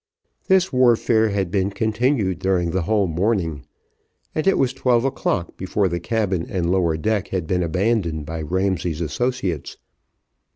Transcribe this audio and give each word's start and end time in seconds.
This 0.47 0.73
warfare 0.73 1.29
had 1.29 1.51
been 1.51 1.69
continued 1.69 2.39
during 2.39 2.71
the 2.71 2.81
whole 2.81 3.05
morning, 3.05 3.67
and 4.33 4.47
it 4.47 4.57
was 4.57 4.73
twelve 4.73 5.05
o'clock 5.05 5.55
before 5.57 5.87
the 5.87 5.99
cabin 5.99 6.43
and 6.49 6.71
lower 6.71 6.97
deck 6.97 7.27
had 7.27 7.45
been 7.45 7.61
abandoned 7.61 8.25
by 8.25 8.41
Ramsay's 8.41 8.99
associates. 8.99 9.77